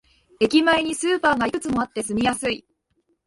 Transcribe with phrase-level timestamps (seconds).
[0.39, 2.65] 駅前にスーパーがいくつもあって住みやすい